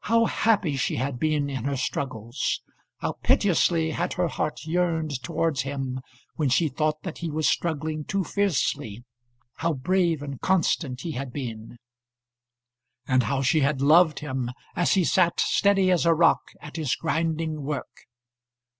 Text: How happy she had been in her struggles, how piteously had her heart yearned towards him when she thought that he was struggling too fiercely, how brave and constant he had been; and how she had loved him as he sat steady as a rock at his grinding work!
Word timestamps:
How 0.00 0.24
happy 0.24 0.76
she 0.76 0.96
had 0.96 1.18
been 1.18 1.50
in 1.50 1.64
her 1.64 1.76
struggles, 1.76 2.62
how 3.00 3.18
piteously 3.22 3.90
had 3.90 4.14
her 4.14 4.28
heart 4.28 4.64
yearned 4.64 5.22
towards 5.22 5.60
him 5.60 6.00
when 6.36 6.48
she 6.48 6.68
thought 6.70 7.02
that 7.02 7.18
he 7.18 7.30
was 7.30 7.46
struggling 7.46 8.04
too 8.06 8.24
fiercely, 8.24 9.04
how 9.56 9.74
brave 9.74 10.22
and 10.22 10.40
constant 10.40 11.02
he 11.02 11.12
had 11.12 11.34
been; 11.34 11.76
and 13.06 13.24
how 13.24 13.42
she 13.42 13.60
had 13.60 13.82
loved 13.82 14.20
him 14.20 14.50
as 14.74 14.94
he 14.94 15.04
sat 15.04 15.38
steady 15.38 15.90
as 15.90 16.06
a 16.06 16.14
rock 16.14 16.52
at 16.62 16.76
his 16.76 16.96
grinding 16.96 17.60
work! 17.60 18.06